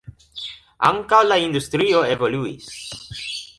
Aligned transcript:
Ankaŭ 0.89 1.19
la 1.27 1.37
industrio 1.43 2.03
evoluis. 2.17 2.75